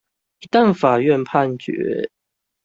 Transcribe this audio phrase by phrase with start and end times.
[0.39, 2.09] 一旦法院判決